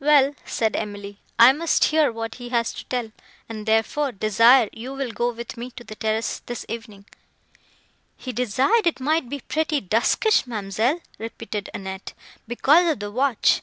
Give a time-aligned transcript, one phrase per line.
[0.00, 3.12] "Well," said Emily, "I must hear what he has to tell;
[3.48, 7.04] and, therefore, desire you will go with me to the terrace, this evening."
[8.16, 12.14] "He desired it might be pretty duskyish, ma'amselle," repeated Annette,
[12.48, 13.60] "because of the watch."